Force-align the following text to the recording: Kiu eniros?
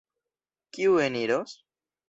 Kiu 0.77 0.97
eniros? 1.05 1.57